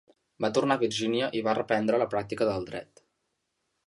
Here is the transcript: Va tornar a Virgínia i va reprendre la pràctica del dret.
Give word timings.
Va 0.43 0.49
tornar 0.57 0.77
a 0.77 0.81
Virgínia 0.83 1.27
i 1.39 1.43
va 1.47 1.53
reprendre 1.59 1.99
la 2.05 2.07
pràctica 2.15 2.47
del 2.51 2.65
dret. 2.71 3.05